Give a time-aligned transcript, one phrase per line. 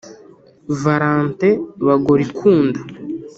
[0.81, 1.55] Valentin
[1.85, 2.79] Bagorikunda